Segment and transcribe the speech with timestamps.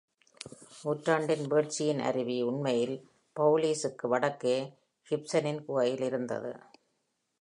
[0.83, 2.95] நூற்றாண்டின் வீழ்ச்சியின் அருவி உண்மையில்,
[3.35, 4.57] பவுலீஸுக்கு வடக்கே
[5.07, 6.53] கிப்சனின் குகையில் இருந்தது.